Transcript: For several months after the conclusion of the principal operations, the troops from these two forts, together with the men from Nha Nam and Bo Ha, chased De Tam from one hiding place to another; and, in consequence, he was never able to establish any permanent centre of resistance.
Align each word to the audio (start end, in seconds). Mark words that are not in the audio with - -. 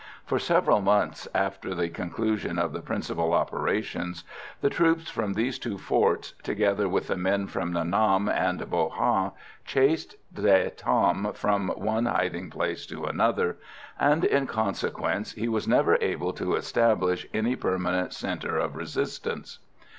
For 0.25 0.39
several 0.39 0.81
months 0.81 1.27
after 1.31 1.75
the 1.75 1.87
conclusion 1.87 2.57
of 2.57 2.73
the 2.73 2.81
principal 2.81 3.33
operations, 3.35 4.23
the 4.59 4.69
troops 4.71 5.11
from 5.11 5.33
these 5.35 5.59
two 5.59 5.77
forts, 5.77 6.33
together 6.41 6.89
with 6.89 7.05
the 7.05 7.15
men 7.15 7.45
from 7.45 7.71
Nha 7.73 7.87
Nam 7.87 8.27
and 8.27 8.67
Bo 8.67 8.89
Ha, 8.89 9.29
chased 9.63 10.15
De 10.33 10.71
Tam 10.71 11.31
from 11.33 11.67
one 11.77 12.07
hiding 12.07 12.49
place 12.49 12.87
to 12.87 13.05
another; 13.05 13.57
and, 13.99 14.25
in 14.25 14.47
consequence, 14.47 15.33
he 15.33 15.47
was 15.47 15.67
never 15.67 15.99
able 16.01 16.33
to 16.33 16.55
establish 16.55 17.27
any 17.31 17.55
permanent 17.55 18.11
centre 18.11 18.57
of 18.57 18.75
resistance. 18.75 19.59